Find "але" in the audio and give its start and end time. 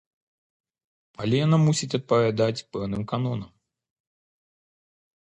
1.25-1.35